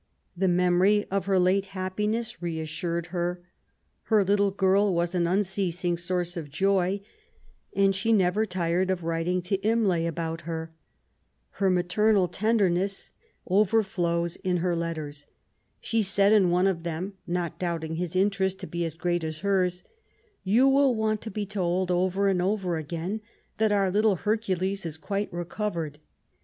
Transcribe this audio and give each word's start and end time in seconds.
The 0.35 0.47
memory 0.47 1.05
of 1.11 1.25
her 1.27 1.37
late 1.37 1.67
happiness 1.77 2.41
reassured 2.41 3.07
her. 3.13 3.43
Her 4.05 4.23
little 4.25 4.49
girl 4.49 4.95
was 4.95 5.13
an 5.13 5.27
unceasing 5.27 5.95
source 5.95 6.35
of 6.35 6.49
joy, 6.49 7.01
and 7.75 7.95
she 7.95 8.11
never 8.11 8.47
tired 8.47 8.89
of 8.89 9.03
writing 9.03 9.43
to 9.43 9.57
Imlay 9.57 10.07
about 10.07 10.41
her. 10.49 10.73
Her 11.51 11.69
maternal 11.69 12.27
tenderness 12.27 13.11
over 13.45 13.83
13« 13.83 13.83
MARY 13.83 13.83
W0LL8T0NECBAFT 13.83 13.83
GODWIN. 13.83 13.93
flows 13.93 14.35
in 14.37 14.57
her 14.57 14.75
letters. 14.75 15.27
She 15.79 16.01
said 16.01 16.33
in 16.33 16.49
one 16.49 16.65
of 16.65 16.79
them^ 16.81 17.11
not 17.27 17.59
doubting 17.59 17.97
his 17.97 18.15
interest 18.15 18.57
to 18.61 18.65
be 18.65 18.83
as 18.83 18.95
great 18.95 19.23
as 19.23 19.41
hers:—... 19.41 19.83
Ton 20.47 20.73
will 20.73 20.95
want 20.95 21.21
to 21.21 21.29
be 21.29 21.45
told 21.45 21.91
over 21.91 22.27
and 22.27 22.39
oTer 22.39 22.83
agiin 22.83 23.19
that 23.59 23.71
our 23.71 23.91
little 23.91 24.15
Hercules 24.15 24.83
is 24.83 24.97
qnite 24.97 25.29
recoTered. 25.29 25.97